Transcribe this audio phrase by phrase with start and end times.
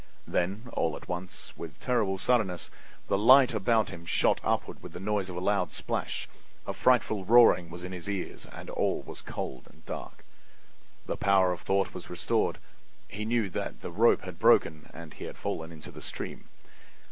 [0.25, 2.71] Then all at once, with terrible suddenness,
[3.07, 6.27] the light about him shot upward with the noise of a loud splash;
[6.65, 10.25] a frightful roaring was in his ears, and all was cold and dark.
[11.05, 12.57] The power of thought was restored;
[13.07, 16.45] he knew that the rope had broken and he had fallen into the stream.